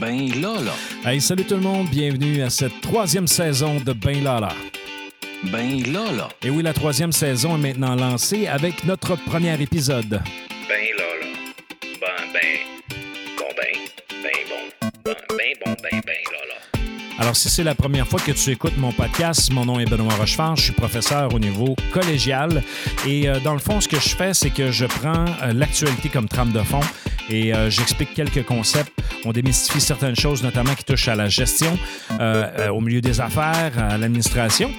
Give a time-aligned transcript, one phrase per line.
[0.00, 0.72] Ben là.
[1.04, 4.48] Hey, salut tout le monde, bienvenue à cette troisième saison de Ben Lala.
[5.52, 6.28] Ben là.
[6.42, 10.20] Et oui, la troisième saison est maintenant lancée avec notre premier épisode.
[17.18, 20.14] Alors, si c'est la première fois que tu écoutes mon podcast, mon nom est Benoît
[20.14, 22.62] Rochefort, je suis professeur au niveau collégial.
[23.06, 26.08] Et euh, dans le fond, ce que je fais, c'est que je prends euh, l'actualité
[26.08, 26.80] comme trame de fond
[27.30, 28.92] et euh, j'explique quelques concepts.
[29.24, 31.78] On démystifie certaines choses, notamment qui touchent à la gestion,
[32.20, 34.70] euh, euh, au milieu des affaires, à l'administration.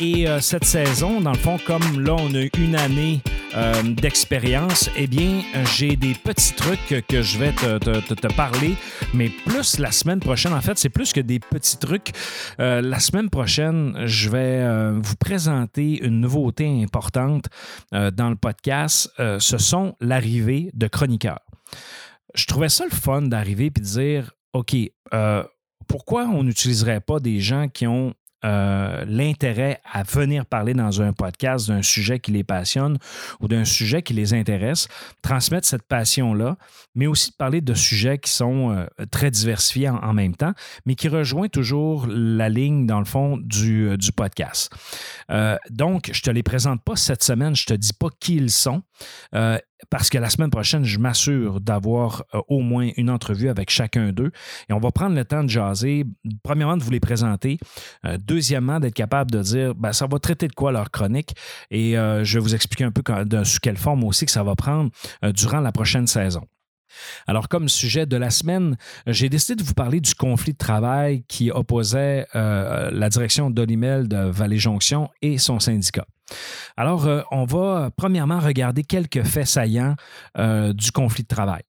[0.00, 3.20] Et cette saison, dans le fond, comme là, on a une année
[3.54, 5.42] euh, d'expérience, eh bien,
[5.76, 8.74] j'ai des petits trucs que je vais te, parler,
[9.14, 10.52] mais plus la semaine prochaine.
[10.52, 12.12] En fait, c'est plus que des petits trucs.
[12.60, 17.46] Euh, la semaine prochaine, je vais euh, vous présenter une nouveauté importante
[17.92, 19.10] dans le podcast.
[19.18, 21.40] Ce sont l'arrivée de chroniqueurs.
[22.34, 24.76] Je trouvais ça le fun d'arriver et de dire OK,
[25.86, 31.12] pourquoi on n'utiliserait pas des gens qui ont euh, l'intérêt à venir parler dans un
[31.12, 32.98] podcast d'un sujet qui les passionne
[33.40, 34.86] ou d'un sujet qui les intéresse,
[35.22, 36.56] transmettre cette passion-là,
[36.94, 40.52] mais aussi de parler de sujets qui sont euh, très diversifiés en, même temps,
[40.86, 44.70] mais qui rejoignent toujours la ligne, dans le fond, du, euh, du podcast.
[45.70, 48.36] Donc, je ne te les présente pas cette semaine, je ne te dis pas qui
[48.36, 48.82] ils sont.
[49.90, 54.12] Parce que la semaine prochaine, je m'assure d'avoir euh, au moins une entrevue avec chacun
[54.12, 54.32] d'eux.
[54.68, 56.04] Et on va prendre le temps de jaser.
[56.42, 57.58] Premièrement, de vous les présenter.
[58.04, 61.34] Euh, deuxièmement, d'être capable de dire ben, ça va traiter de quoi leur chronique?
[61.70, 63.02] Et euh, je vais vous expliquer un peu
[63.44, 64.90] sous quelle forme aussi que ça va prendre
[65.34, 66.42] durant la prochaine saison.
[67.26, 71.22] Alors, comme sujet de la semaine, j'ai décidé de vous parler du conflit de travail
[71.28, 76.06] qui opposait euh, la direction d'Olimel de Vallée-Jonction et son syndicat.
[76.76, 79.94] Alors, euh, on va premièrement regarder quelques faits saillants
[80.36, 81.62] euh, du conflit de travail.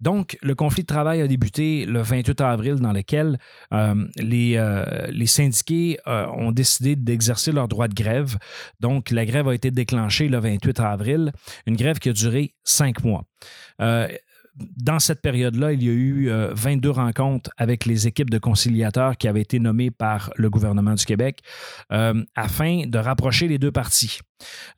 [0.00, 3.38] Donc, le conflit de travail a débuté le 28 avril dans lequel
[4.16, 8.38] les, syndiqués ont décidé d'exercer leur droit de grève.
[8.80, 11.32] Donc, la grève a été déclenchée le 28 avril,
[11.66, 13.24] une grève qui a duré cinq mois.
[14.60, 18.38] Euh, dans cette période-là, il y a eu euh, 22 rencontres avec les équipes de
[18.38, 21.40] conciliateurs qui avaient été nommées par le gouvernement du Québec
[21.92, 24.20] euh, afin de rapprocher les deux parties.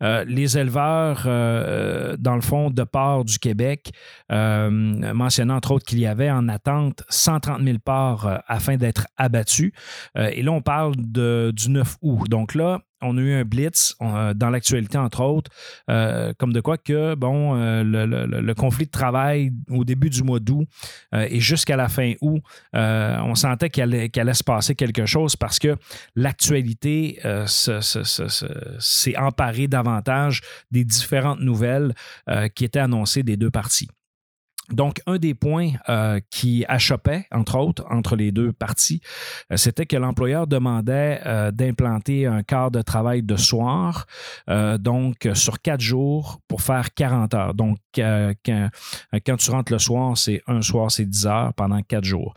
[0.03, 3.91] Euh, les éleveurs, euh, dans le fond, de part du Québec,
[4.31, 9.07] euh, mentionnant entre autres qu'il y avait en attente 130 000 parts euh, afin d'être
[9.17, 9.73] abattus.
[10.17, 12.29] Euh, et là, on parle du 9 août.
[12.29, 15.51] Donc là, on a eu un blitz euh, dans l'actualité, entre autres,
[15.91, 20.41] euh, comme de quoi que, bon, euh, le, conflit de travail au début du mois
[20.41, 20.67] d'août
[21.13, 22.43] et jusqu'à la fin août,
[22.73, 25.77] on sentait qu'il allait, se passer quelque chose parce que
[26.17, 28.47] l'actualité se- se- se- se-
[28.79, 31.95] s'est emparée davantage des différentes nouvelles
[32.55, 33.89] qui étaient annoncées des deux parties.
[34.71, 39.01] Donc, un des points euh, qui achoppait, entre autres, entre les deux parties,
[39.51, 44.07] euh, c'était que l'employeur demandait euh, d'implanter un quart de travail de soir,
[44.79, 47.55] donc sur quatre jours pour faire 40 heures.
[47.55, 52.35] Donc, quand, tu rentres le soir, c'est un soir, c'est 10 heures pendant quatre jours.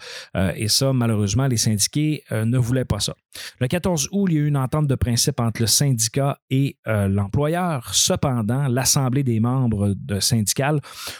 [0.55, 3.13] Et ça, malheureusement, les syndiqués ne voulaient pas ça.
[3.59, 6.77] Le 14 août, il y a eu une entente de principe entre le syndicat et
[6.85, 7.93] l'employeur.
[7.93, 10.79] Cependant, l'Assemblée des membres de syndicales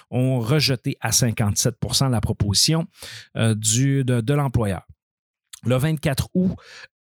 [0.09, 2.87] ont rejeté à 57% la proposition
[3.35, 4.85] euh, du, de, l'employeur.
[5.65, 6.55] Le 24 août,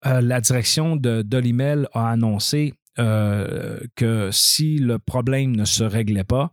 [0.05, 6.23] euh, la direction de Dolimel a annoncé euh, que si le problème ne se réglait
[6.23, 6.51] pas,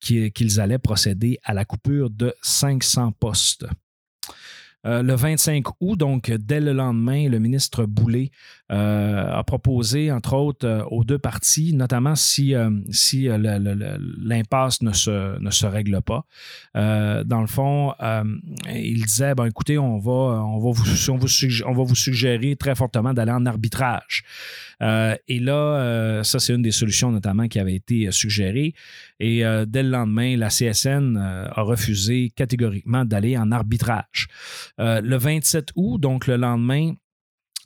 [0.00, 3.66] qu'ils allaient procéder à la coupure de 500 postes.
[4.84, 8.30] Euh, le 25 août, donc dès le lendemain, le ministre Boulay
[8.72, 12.54] euh, a proposé, entre autres, euh, aux deux parties, notamment si,
[12.90, 16.24] si l'impasse ne se, ne se règle pas.
[16.74, 17.94] Dans le fond,
[18.72, 21.28] il disait ben, écoutez, on va, on, va vous, on, vous
[21.66, 24.24] on va vous suggérer très fortement d'aller en arbitrage.
[24.82, 28.74] Euh, et là, euh, ça, c'est une des solutions notamment qui avait été euh, suggérée.
[29.20, 34.26] Et dès le lendemain, la CSN a refusé catégoriquement d'aller en arbitrage.
[34.78, 36.94] Le 27 août, donc le lendemain,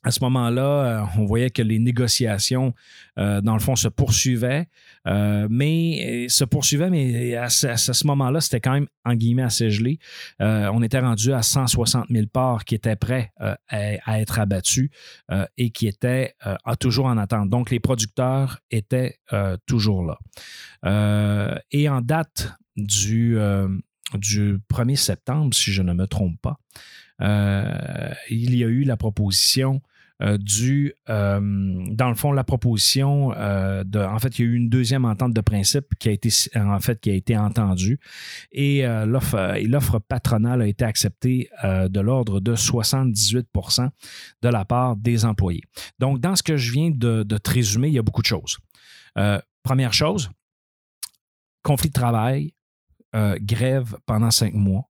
[0.06, 2.75] à ce moment-là, euh, on voyait que les négociations,
[3.19, 4.69] euh, dans le fond, se poursuivaient,
[5.08, 9.99] euh, mais se poursuivaient, mais à ce, moment-là, c'était quand même, en guillemets, assez gelé.
[10.38, 14.91] On était rendu à 160 000 parts qui étaient prêts à, être abattus
[15.56, 16.35] et qui étaient
[16.79, 17.50] toujours en attente.
[17.50, 19.19] Donc, les producteurs étaient
[19.67, 21.61] toujours là.
[21.73, 23.69] Et en date du, euh,
[24.14, 26.59] du 1er septembre, si je ne me trompe pas,
[28.31, 29.82] il y a eu la proposition
[30.23, 31.41] euh, du, euh,
[31.91, 35.05] dans le fond, la proposition euh, de, en fait, il y a eu une deuxième
[35.05, 38.01] entente de principe qui a été, entendue
[38.53, 43.91] et l'offre, patronale a été acceptée de l'ordre de 78%
[44.43, 45.63] de la part des employés.
[45.99, 48.59] Donc, dans ce que je viens de, de résumer, il y a beaucoup de choses.
[49.62, 50.31] première chose,
[51.62, 52.55] conflit de travail,
[53.41, 54.89] grève pendant cinq mois.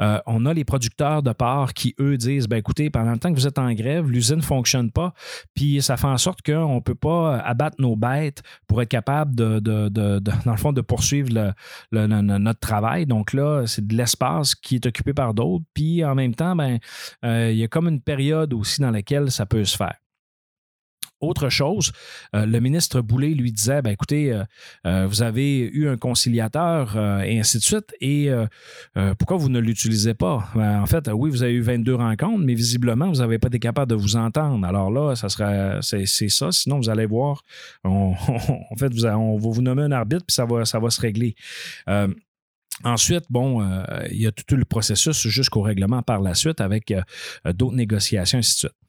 [0.00, 3.30] Euh, on a les producteurs de porc qui, eux, disent ben, écoutez, pendant le temps
[3.30, 5.12] que vous êtes en grève, l'usine ne fonctionne pas,
[5.54, 9.34] puis ça fait en sorte qu'on ne peut pas abattre nos bêtes pour être capable
[9.34, 11.54] de, dans le fond, de poursuivre
[11.92, 13.06] notre travail.
[13.06, 16.78] Donc là, c'est de l'espace qui est occupé par d'autres, puis en même temps, ben,
[17.24, 19.96] euh, il y a comme une période aussi dans laquelle ça peut se faire.
[21.20, 21.92] Autre chose,
[22.34, 24.42] euh, le ministre Boulay lui disait ben, écoutez, euh,
[24.86, 28.30] euh, vous avez eu un conciliateur et ainsi de suite, et
[29.18, 30.48] pourquoi vous ne l'utilisez pas?
[30.54, 33.58] Ben, En fait, oui, vous avez eu 22 rencontres, mais visiblement, vous n'avez pas été
[33.58, 34.66] capable de vous entendre.
[34.66, 36.52] Alors là, ça sera, c'est, ça.
[36.52, 37.42] Sinon, vous allez voir,
[37.84, 38.14] en
[38.78, 41.34] fait, on va vous nommer un arbitre, puis ça va, ça va se régler.
[42.82, 43.62] Ensuite, bon,
[44.10, 46.94] il y a tout le processus jusqu'au règlement par la suite avec
[47.44, 48.79] d'autres négociations, ainsi de suite.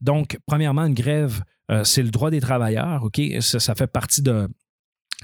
[0.00, 1.42] Donc, premièrement, une grève,
[1.84, 3.20] c'est le droit des travailleurs, OK?
[3.40, 4.48] ça fait partie de,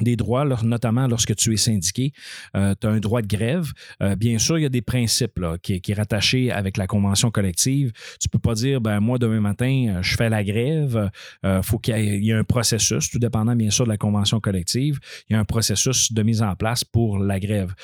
[0.00, 2.12] des droits, notamment lorsque tu es syndiqué,
[2.56, 3.72] euh, tu as un droit de grève.
[4.02, 7.30] Euh, bien sûr, il y a des principes qui, qui est rattaché avec la convention
[7.30, 7.92] collective.
[8.18, 11.10] Tu peux pas dire, ben moi, demain matin, euh, je fais la grève.
[11.44, 14.98] Il faut qu'il y, ait un processus, tout dépendant bien sûr de la convention collective.
[15.28, 17.74] Il y a un processus de mise en place pour la grève.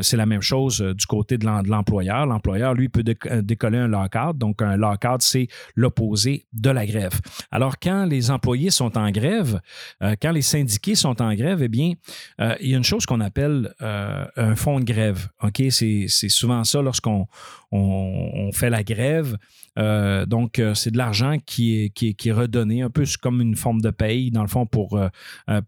[0.00, 2.26] C'est la même chose du côté de l'employeur.
[2.26, 4.36] L'employeur, lui, peut décoller un lockout.
[4.36, 7.20] Donc, un lockout, c'est l'opposé de la grève.
[7.50, 9.60] Alors, quand les employés sont en grève,
[10.00, 11.94] quand les syndiqués sont en grève, eh bien,
[12.40, 15.28] euh, il y a une chose qu'on appelle euh, un fonds de grève.
[15.70, 17.26] C'est souvent ça lorsqu'on
[17.72, 19.36] on, fait la grève.
[19.78, 23.80] Euh, donc, c'est de l'argent qui est, qui, est, redonné, un peu comme une forme
[23.80, 24.98] de paye, dans le fond, pour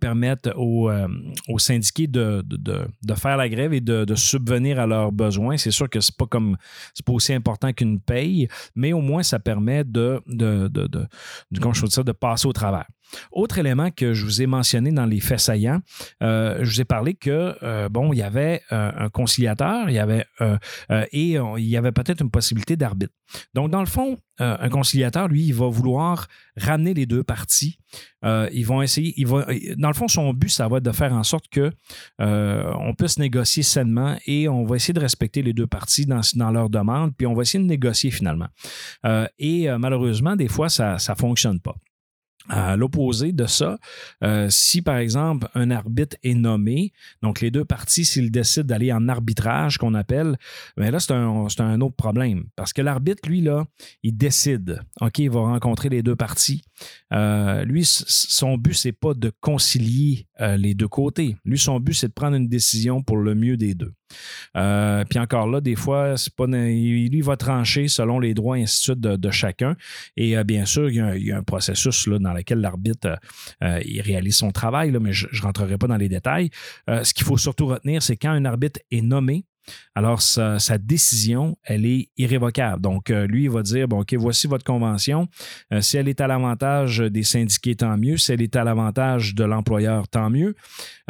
[0.01, 0.91] permettre aux,
[1.59, 2.45] syndiqués de,
[3.17, 5.57] faire la grève et de, subvenir à leurs besoins.
[5.57, 6.57] C'est sûr que c'est pas comme
[6.95, 11.07] c'est pas aussi important qu'une paye, mais au moins ça permet de, de, de, de,
[11.51, 12.87] de passer au travers.
[13.33, 15.81] Autre élément que je vous ai mentionné dans les faits saillants,
[16.23, 19.95] euh, je vous ai parlé que, euh, bon, il y avait euh, un conciliateur, il
[19.95, 20.25] y avait,
[21.13, 23.15] et il y avait peut-être une possibilité d'arbitre.
[23.55, 26.27] Donc, dans le fond, un conciliateur, lui, il va vouloir
[26.57, 27.79] ramener les deux parties.
[28.25, 29.15] ils vont essayer,
[29.77, 31.71] dans le fond, son but, ça va être de faire en sorte que
[32.19, 36.51] on puisse négocier sainement et on va essayer de respecter les deux parties dans, dans
[36.51, 38.49] leurs demandes, puis on va essayer de négocier finalement.
[39.39, 41.75] et malheureusement, des fois, ça ne fonctionne pas.
[42.49, 43.79] À l'opposé de ça,
[44.25, 46.93] euh, si par exemple un arbitre est nommé,
[47.23, 50.37] donc les deux parties, s'ils décident d'aller en arbitrage, qu'on appelle,
[50.77, 52.45] bien là, c'est un, un, autre problème.
[52.57, 53.67] Parce que l'arbitre, lui, là,
[54.03, 54.81] il décide.
[55.01, 56.63] OK, il va rencontrer les deux parties.
[57.13, 61.37] Euh, lui, son but, c'est pas de concilier euh, les deux côtés.
[61.45, 63.93] Lui, son but, c'est de prendre une décision pour le mieux des deux.
[64.55, 68.83] Puis encore là, des fois, pas, lui va trancher selon les droits et ainsi de
[68.83, 69.77] suite de, chacun.
[70.17, 73.19] Et bien sûr, il y, a un, processus là, dans lequel l'arbitre
[73.63, 76.51] euh, il réalise son travail, mais je ne rentrerai pas dans les détails.
[76.89, 79.45] ce qu'il faut surtout retenir, c'est quand un arbitre est nommé,
[79.95, 82.81] alors, sa, décision, elle est irrévocable.
[82.81, 85.29] Donc, euh, lui, il va dire, bon, OK, voici votre convention.
[85.73, 88.17] Euh, si elle est à l'avantage des syndiqués, tant mieux.
[88.17, 90.55] Si elle est à l'avantage de l'employeur, tant mieux.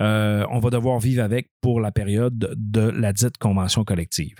[0.01, 4.37] Euh, on va devoir vivre avec pour la période de la dite convention collective.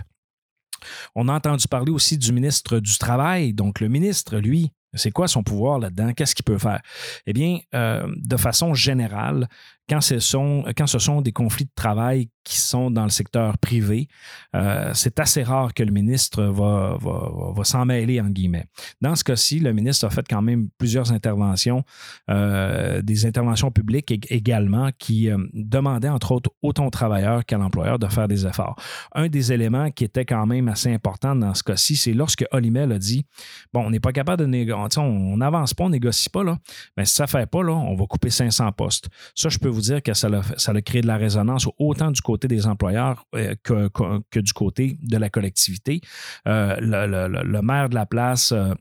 [1.15, 3.53] On a entendu parler aussi du ministre du Travail.
[3.53, 6.13] Donc, le ministre, lui, c'est quoi son pouvoir là-dedans?
[6.13, 6.81] Qu'est-ce qu'il peut faire?
[7.27, 9.49] Eh bien, de façon générale,
[9.91, 13.59] quand ce sont, quand ce sont des conflits de travail qui sont dans le secteur
[13.59, 14.07] privé,
[14.55, 18.67] euh, c'est assez rare que le ministre va, va, s'en mêler, en guillemets.
[19.01, 21.85] Dans ce cas-ci, le ministre a fait quand même plusieurs interventions,
[22.31, 27.99] euh, des interventions publiques également, qui euh, demandaient, entre autres, autant aux travailleurs qu'à l'employeur
[27.99, 28.77] de faire des efforts.
[29.13, 32.93] Un des éléments qui était quand même assez important dans ce cas-ci, c'est lorsque Olimel
[32.93, 33.27] a dit,
[33.73, 36.59] bon, on n'est pas capable de négocier, on n'avance pas, on négocie pas, là,
[36.97, 39.09] mais si ça ne fait pas, là, on va couper 500 postes.
[39.35, 42.49] Ça, je peux vous dire que ça a, créé de la résonance autant du côté
[42.49, 46.01] des employeurs euh, que, du côté de la collectivité.
[46.47, 48.73] Euh, le, maire de la place euh,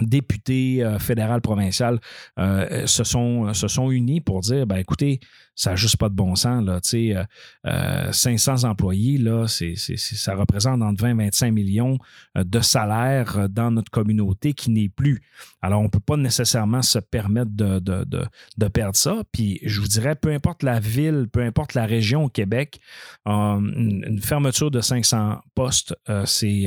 [0.00, 2.00] député fédéral, provincial
[2.38, 5.20] se, sont, se sont unis pour dire ben, écoutez,
[5.54, 6.64] ça n'a juste pas de bon sens.
[6.64, 6.80] Là.
[6.80, 7.24] Tu sais, euh,
[7.66, 11.98] euh, 500 employés, là, ça représente entre 20 et 25 millions
[12.36, 15.22] euh, de salaires dans notre communauté qui n'est plus.
[15.60, 19.22] Alors, on ne peut pas nécessairement se permettre de, de- de- perdre ça.
[19.32, 22.80] Puis, je vous dirais, peu importe la ville, peu importe la région au Québec,
[23.28, 26.66] euh, une, fermeture de 500 postes, euh, c'est,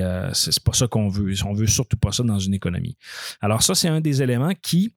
[0.63, 1.33] pas ça qu'on veut.
[1.45, 2.97] On veut surtout pas ça dans une économie.
[3.41, 4.93] Alors, ça, c'est un des éléments qui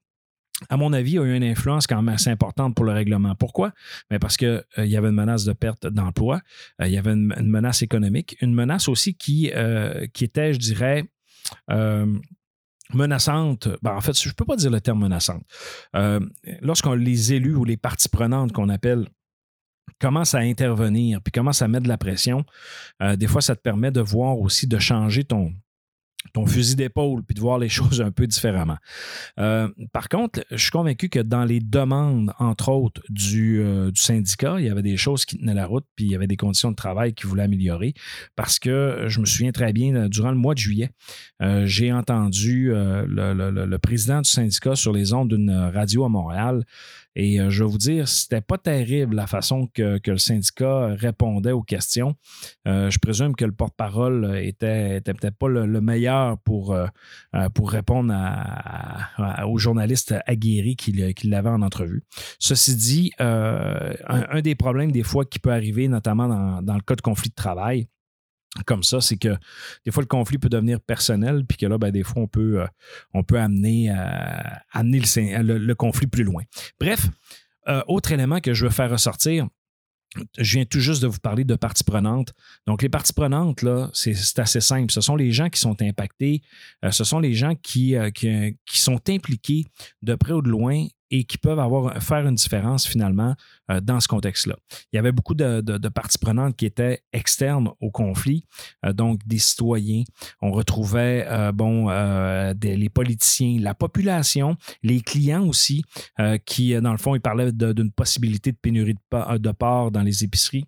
[0.69, 3.35] à mon avis, a eu une influence quand même assez importante pour le règlement.
[3.35, 3.73] Pourquoi?
[4.11, 6.41] Mais parce qu'il y avait une menace de perte d'emploi,
[6.81, 10.59] euh, il y avait une, menace économique, une menace aussi qui, euh, qui était, je
[10.59, 11.05] dirais,
[11.71, 12.19] euh,
[12.95, 13.69] menaçante.
[13.83, 15.45] Ben, en fait, je ne peux pas dire le terme menaçante.
[15.95, 16.21] Euh,
[16.61, 19.09] lorsqu'on les élus ou les parties prenantes qu'on appelle
[20.01, 22.45] commencent à intervenir puis commencent à mettre de la pression,
[23.03, 25.53] euh, des fois, ça te permet de voir aussi, de changer ton,
[26.33, 28.77] ton fusil d'épaule puis de voir les choses un peu différemment.
[29.39, 34.01] Euh, par contre, je suis convaincu que dans les demandes, entre autres, du, euh, du
[34.01, 36.37] syndicat, il y avait des choses qui tenaient la route, puis il y avait des
[36.37, 37.95] conditions de travail qui voulaient améliorer.
[38.37, 40.91] Parce que je me souviens très bien, euh, durant le mois de juillet,
[41.65, 46.65] j'ai entendu le président du syndicat sur les ondes d'une radio à Montréal.
[47.21, 50.95] Et euh, je vais vous dire, c'était pas terrible la façon que, que le syndicat
[50.95, 52.15] répondait aux questions.
[52.69, 56.87] Euh, je présume que le porte-parole était, était peut-être pas le, le meilleur pour, euh,
[57.55, 58.15] pour répondre
[59.45, 62.05] aux journalistes aguerris qui, qui l'avaient en entrevue.
[62.39, 66.83] Ceci dit, un, un des problèmes des fois qui peut arriver, notamment dans, dans le
[66.83, 67.89] cas de conflit de travail,
[68.67, 69.37] comme ça, c'est que
[69.85, 72.63] des fois le conflit peut devenir personnel, puis que là, ben, des fois, on peut,
[72.63, 72.67] euh,
[73.15, 73.95] on peut amener, euh,
[74.73, 76.43] amener le, conflit plus loin.
[76.81, 77.09] Bref,
[77.69, 79.47] euh, autre élément que je veux faire ressortir,
[80.39, 82.33] je viens tout juste de vous parler de parties prenantes.
[82.67, 84.91] Donc, les parties prenantes, là, c'est assez simple.
[84.91, 86.41] Ce sont les gens qui sont impactés,
[86.91, 89.67] ce sont les gens qui, qui sont impliqués
[90.01, 93.35] de près ou de loin et qui peuvent avoir, faire une différence finalement
[93.71, 94.57] euh, dans ce contexte-là.
[94.93, 98.45] Il y avait beaucoup de, parties prenantes qui étaient externes au conflit,
[98.85, 100.05] euh, donc des citoyens.
[100.41, 101.87] On retrouvait euh, bon,
[102.55, 105.83] des- les politiciens, la population, les clients aussi,
[106.45, 110.25] qui, dans le fond, ils parlaient d'une possibilité de pénurie de, de porc dans les
[110.25, 110.65] épiceries.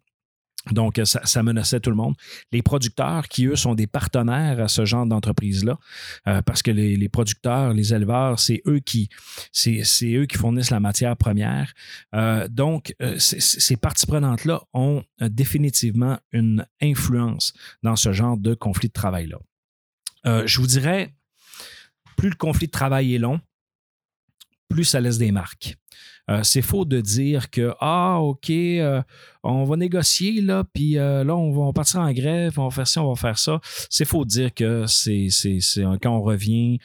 [0.72, 2.14] Donc, ça, ça menaçait tout le monde.
[2.52, 5.78] Les producteurs, qui eux sont des partenaires à ce genre d'entreprise-là,
[6.28, 9.08] euh, parce que les, producteurs, les éleveurs, c'est eux qui,
[9.66, 11.72] eux qui fournissent la matière première.
[12.14, 18.88] Euh, donc, euh, ces parties prenantes-là ont définitivement une influence dans ce genre de conflit
[18.88, 19.38] de travail-là.
[20.24, 21.14] Je vous dirais,
[22.16, 23.40] plus le conflit de travail est long,
[24.68, 25.76] plus ça laisse des marques.
[26.28, 29.02] Euh, c'est faux de dire que, ah, OK, euh,
[29.42, 32.86] on va négocier, là, puis euh, là, on va, partir en grève, on va faire
[32.86, 33.60] ça, on va faire ça.
[33.88, 35.28] C'est faux de dire que c'est,
[36.02, 36.78] quand on revient,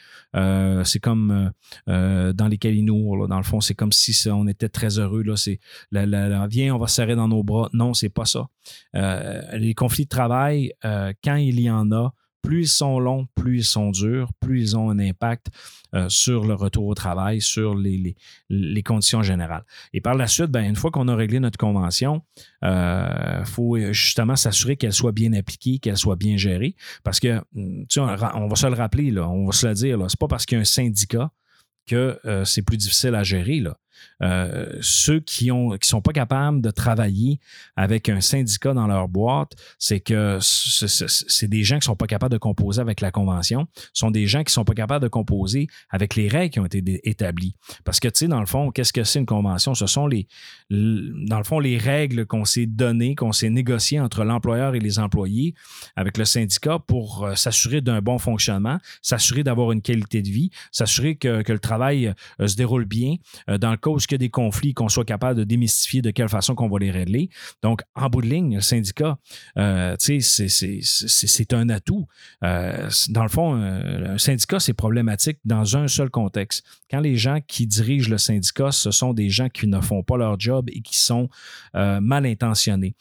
[0.84, 1.52] c'est comme
[1.86, 5.36] dans les Calinours, là, dans le fond, c'est comme si on était très heureux, là,
[5.36, 7.68] c'est, la, la- viens, on va se serrer dans nos bras.
[7.72, 8.48] Non, c'est pas ça.
[8.94, 12.12] Les conflits de travail, quand il y en a,
[12.46, 15.48] plus ils sont longs, plus ils sont durs, plus ils ont un impact
[15.94, 18.14] euh, sur le retour au travail, sur les,
[18.84, 19.64] conditions générales.
[19.92, 22.22] Et par la suite, ben, une fois qu'on a réglé notre convention,
[22.62, 26.76] il faut justement s'assurer qu'elle soit bien appliquée, qu'elle soit bien gérée.
[27.02, 29.98] Parce que, tu sais, on, va se le rappeler, là, on va se le dire,
[29.98, 31.32] ce n'est pas parce qu'il y a un syndicat
[31.86, 33.60] que euh, c'est plus difficile à gérer.
[33.60, 33.76] Là.
[34.22, 37.38] Euh, ceux qui ne qui sont pas capables de travailler
[37.76, 42.32] avec un syndicat dans leur boîte, c'est que c'est- des gens qui sont pas capables
[42.32, 46.16] de composer avec la convention, sont des gens qui sont pas capables de composer avec
[46.16, 47.54] les règles qui ont été établies.
[47.84, 49.74] Parce que, tu sais, dans le fond, qu'est-ce que c'est une convention?
[49.74, 50.26] Ce sont les,
[50.70, 54.98] dans le fond, les règles qu'on s'est données, qu'on s'est négociées entre l'employeur et les
[54.98, 55.54] employés
[55.94, 60.50] avec le syndicat pour euh, s'assurer d'un bon fonctionnement, s'assurer d'avoir une qualité de vie,
[60.72, 63.16] s'assurer que, que le travail euh, se déroule bien.
[63.60, 66.10] Dans le cas où il y a des conflits, qu'on soit capable de démystifier de
[66.10, 67.28] quelle façon qu'on va les régler.
[67.62, 69.18] Donc, en bout de ligne, le syndicat,
[69.58, 72.06] euh, c'est- un atout.
[72.44, 76.64] Euh, dans le fond, euh, un syndicat, c'est problématique dans un seul contexte.
[76.90, 80.16] Quand les gens qui dirigent le syndicat, ce sont des gens qui ne font pas
[80.16, 81.28] leur job et qui sont
[81.74, 82.94] euh, mal intentionnés.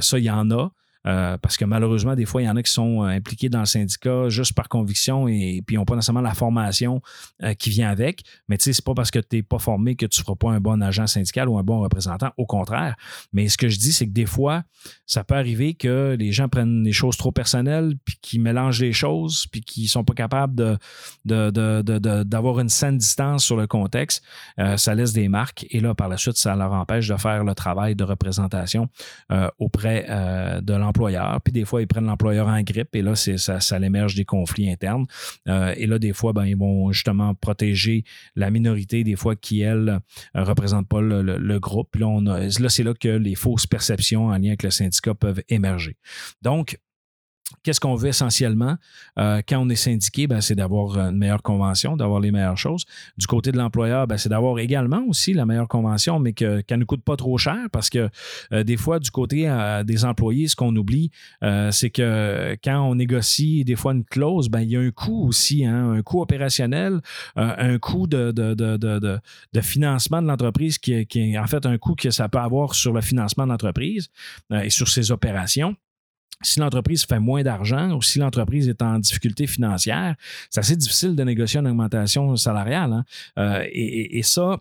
[0.00, 0.72] Ça, il y en a.
[1.04, 3.58] Euh, parce que malheureusement, des fois, il y en a qui sont euh, impliqués dans
[3.58, 7.02] le syndicat juste par conviction et, puis ils n'ont pas nécessairement la formation
[7.42, 8.22] euh, qui vient avec.
[8.48, 10.36] Mais tu sais, c'est pas parce que tu n'es pas formé que tu ne feras
[10.36, 12.30] pas un bon agent syndical ou un bon représentant.
[12.36, 12.94] Au contraire.
[13.32, 14.62] Mais ce que je dis, c'est que des fois,
[15.06, 18.92] ça peut arriver que les gens prennent les choses trop personnelles, puis qu'ils mélangent les
[18.92, 20.78] choses, puis qu'ils ne sont pas capables de,
[21.24, 24.22] de- de- de- d'avoir une saine distance sur le contexte.
[24.76, 25.66] Ça laisse des marques.
[25.70, 28.88] Et là, par la suite, ça leur empêche de faire le travail de représentation
[29.58, 30.06] auprès
[30.62, 34.14] de l'employeur puis des fois, ils prennent l'employeur en grippe, et là, ça, ça émerge
[34.14, 35.06] des conflits internes.
[35.48, 38.04] Euh, et là, des fois, ben, ils vont justement protéger
[38.36, 40.00] la minorité, des fois, qui, elle,
[40.34, 41.88] ne représente pas le, groupe.
[41.92, 45.42] Puis là, là, c'est là que les fausses perceptions en lien avec le syndicat peuvent
[45.48, 45.96] émerger.
[46.40, 46.78] Donc,
[47.62, 48.76] Qu'est-ce qu'on veut essentiellement?
[49.18, 50.26] Euh, quand on est syndiqué?
[50.26, 52.84] Ben, c'est d'avoir une meilleure convention, d'avoir les meilleures choses.
[53.16, 56.78] Du côté de l'employeur, ben, c'est d'avoir également aussi la meilleure convention, mais que- qu'elle
[56.80, 58.08] ne coûte pas trop cher parce que
[58.52, 61.10] euh, des fois, du côté euh, des employés, ce qu'on oublie,
[61.42, 64.90] euh, c'est que quand on négocie des fois une clause, ben, il y a un
[64.90, 67.00] coût aussi, hein, un coût opérationnel,
[67.38, 71.64] euh, un coût de, de, de, de, financement de l'entreprise qui, qui est en fait
[71.66, 74.08] un coût que ça peut avoir sur le financement de l'entreprise
[74.52, 75.76] euh, et sur ses opérations
[76.40, 80.16] si l'entreprise fait moins d'argent ou si l'entreprise est en difficulté financière,
[80.50, 82.92] c'est assez difficile de négocier une augmentation salariale.
[82.92, 83.04] hein.
[83.38, 84.58] Euh, et, ça,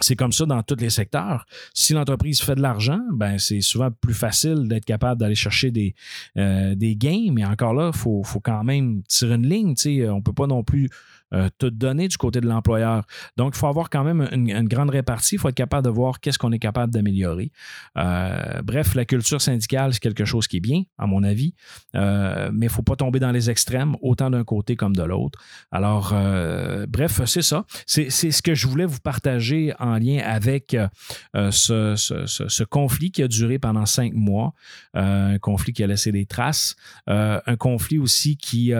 [0.00, 1.46] c'est comme ça dans tous les secteurs.
[1.72, 5.94] Si l'entreprise fait de l'argent, ben c'est souvent plus facile d'être capable d'aller chercher des,
[6.36, 9.74] euh, gains, mais encore là, il faut, faut quand même tirer une ligne.
[9.86, 10.90] On ne peut pas non plus
[11.34, 13.04] euh, tout donner du côté de l'employeur.
[13.36, 15.34] Donc, il faut avoir quand même une, grande répartie.
[15.34, 17.50] Il faut être capable de voir qu'est-ce qu'on est capable d'améliorer.
[17.98, 21.54] Euh, bref, la culture syndicale, c'est quelque chose qui est bien, à mon avis,
[21.96, 25.02] Euh, mais il ne faut pas tomber dans les extrêmes, autant d'un côté comme de
[25.02, 25.38] l'autre.
[25.70, 27.64] Alors, euh, bref, c'est ça.
[27.86, 30.76] C'est ce que je voulais vous partager en lien avec
[31.34, 34.54] ce, ce- conflit qui a duré pendant cinq mois,
[34.94, 36.74] un conflit qui a laissé des traces,
[37.06, 38.72] un conflit aussi qui,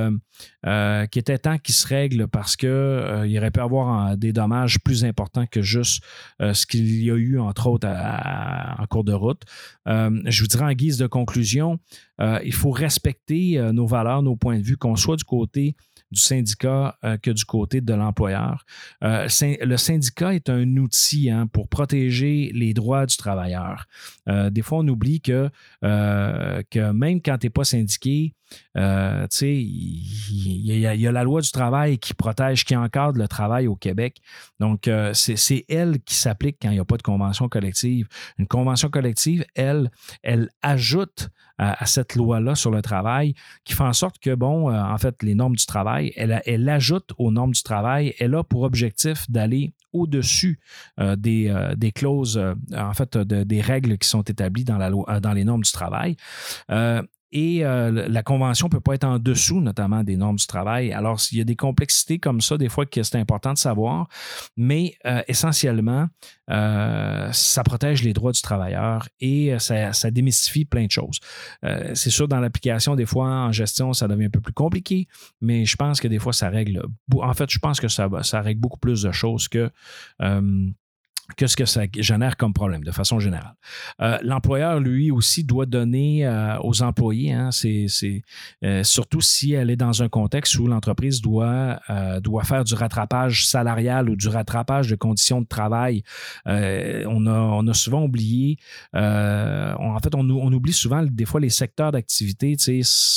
[1.10, 4.78] qui était temps qu'il se règle parce qu'il il aurait pu avoir euh, des dommages
[4.80, 6.04] plus importants que juste
[6.42, 9.40] euh, ce qu'il y a eu, entre autres, en cours de route.
[9.88, 11.78] Euh, je vous dirais en guise de conclusion,
[12.20, 15.76] euh, il faut respecter euh, nos valeurs, nos points de vue, qu'on soit du côté
[16.10, 18.64] du syndicat euh, que du côté de l'employeur.
[19.00, 23.86] Le syndicat est un outil hein, pour protéger les droits du travailleur.
[24.26, 25.50] Des fois, on oublie que,
[25.82, 28.34] que même quand tu n'es pas syndiqué,
[28.76, 33.76] euh, il y, a- la loi du travail qui protège, qui encadre le travail au
[33.76, 34.18] Québec.
[34.60, 38.06] Donc, c'est elle qui s'applique quand il n'y a pas de convention collective.
[38.38, 39.90] Une convention collective, elle,
[40.22, 41.28] elle ajoute
[41.58, 43.34] à, cette loi-là sur le travail
[43.64, 46.68] qui fait en sorte que, bon, euh, en fait, les normes du travail, elle, elle
[46.68, 50.58] ajoute aux normes du travail, elle a pour objectif d'aller au-dessus
[50.98, 52.42] euh, des, euh, des clauses,
[52.76, 55.70] en fait, de- des règles qui sont établies dans, la loi, dans les normes du
[55.72, 56.16] travail.
[57.34, 60.92] Et euh, la convention ne peut pas être en dessous, notamment des normes du travail.
[60.92, 64.06] Alors, il y a des complexités comme ça, des fois, que c'est important de savoir,
[64.56, 66.06] mais euh, essentiellement,
[66.48, 71.18] euh, ça protège les droits du travailleur et ça, démystifie plein de choses.
[71.94, 75.08] C'est sûr, dans l'application, des fois, en gestion, ça devient un peu plus compliqué,
[75.40, 76.84] mais je pense que des fois, ça règle.
[77.16, 79.70] En fait, je pense que ça règle beaucoup plus de choses que.
[81.30, 83.54] Euh, que ça génère comme problème, de façon générale.
[84.00, 87.50] Euh, L'employeur, lui aussi, doit donner euh, aux employés, hein,
[88.62, 91.80] euh, surtout si elle est dans un contexte où l'entreprise doit,
[92.22, 96.02] doit faire du rattrapage salarial ou du rattrapage de conditions de travail.
[96.46, 98.58] On, a, on a souvent oublié,
[98.92, 102.56] en fait, on, on oublie souvent des fois les secteurs d'activité,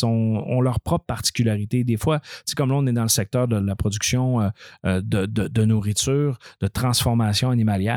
[0.03, 1.83] ont leur propre particularité.
[1.83, 2.21] Des fois,
[2.55, 4.51] comme là, on est dans le secteur de la production
[4.83, 7.96] de, de- de nourriture, de transformation animalière.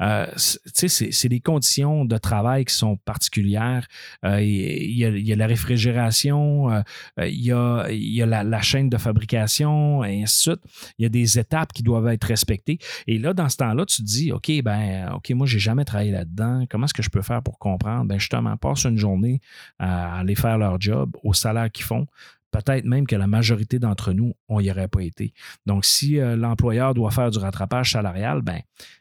[0.00, 3.86] Euh, c'est- des conditions de travail qui sont particulières.
[4.24, 6.82] Euh, Il y, a, la réfrigération, euh,
[7.18, 10.92] il y a, la chaîne de fabrication, et ainsi de suite.
[10.98, 12.78] Il y a des étapes qui doivent être respectées.
[13.06, 16.10] Et là, dans ce temps-là, tu te dis, OK, ben, OK, moi, j'ai jamais travaillé
[16.10, 16.64] là-dedans.
[16.68, 18.06] Comment est-ce que je peux faire pour comprendre?
[18.06, 19.40] Ben, justement, passe une journée
[19.78, 22.06] à aller faire leur job au salaire qu'ils font.
[22.52, 25.32] Peut-être même que la majorité d'entre nous, on n'y aurait pas été.
[25.64, 28.60] Donc, si euh, l'employeur doit faire du rattrapage salarial, ben,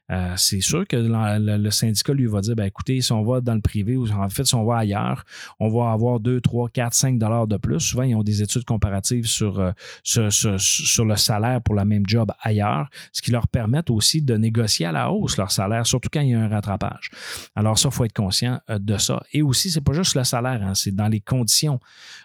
[0.09, 3.53] euh, c'est sûr que le, syndicat lui va dire ben, écoutez, si on va dans
[3.53, 5.25] le privé ou en fait, si on va ailleurs,
[5.59, 7.79] on va avoir 2, 3, 4, 5 dollars de plus.
[7.81, 9.71] Souvent, ils ont des études comparatives sur, euh,
[10.03, 14.37] sur, sur- le salaire pour la même job ailleurs, ce qui leur permet aussi de
[14.37, 17.09] négocier à la hausse leur salaire, surtout quand il y a un rattrapage.
[17.55, 19.23] Alors, ça, il faut être conscient de ça.
[19.33, 21.79] Et aussi, c'est pas juste le salaire, hein, c'est dans les conditions.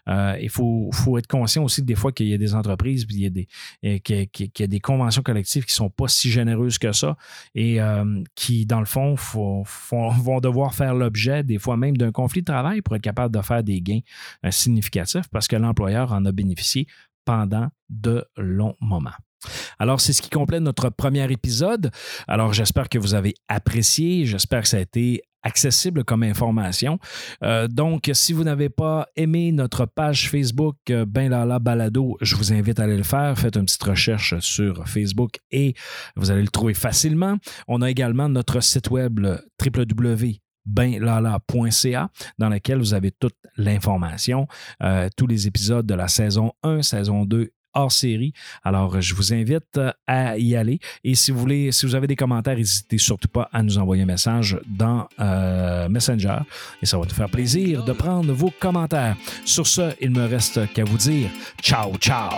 [0.06, 3.22] Il faut, faut être conscient aussi des fois qu'il y a des entreprises, puis il
[3.22, 3.48] y a des,
[3.82, 7.16] et qu'il qu'il- y a des conventions collectives qui sont pas si généreuses que ça
[7.54, 9.14] et euh, qui, dans le fond,
[9.90, 13.42] vont devoir faire l'objet des fois même d'un conflit de travail pour être capable de
[13.42, 14.00] faire des gains
[14.44, 16.86] euh, significatifs parce que l'employeur en a bénéficié
[17.24, 19.10] pendant de longs moments.
[19.78, 21.90] Alors, c'est ce qui complète notre premier épisode.
[22.26, 24.24] Alors, j'espère que vous avez apprécié.
[24.26, 26.98] J'espère que ça a été accessible comme information.
[27.44, 32.34] Euh, donc, si vous n'avez pas aimé notre page Facebook euh, Ben Lala Balado, je
[32.34, 33.38] vous invite à aller le faire.
[33.38, 35.74] Faites une petite recherche sur Facebook et
[36.16, 37.36] vous allez le trouver facilement.
[37.68, 39.38] On a également notre site web le
[40.66, 44.48] benlala.ca, dans laquelle vous avez toute l'information,
[44.82, 48.32] euh, tous les épisodes de la saison 1, saison 2 hors série.
[48.64, 50.80] Alors, je vous invite à y aller.
[51.04, 54.02] Et si vous voulez, si vous avez des commentaires, n'hésitez surtout pas à nous envoyer
[54.02, 56.38] un message dans euh, Messenger.
[56.82, 59.16] Et ça va nous faire plaisir de prendre vos commentaires.
[59.44, 61.30] Sur ce, il me reste qu'à vous dire
[61.62, 62.32] ciao, ciao.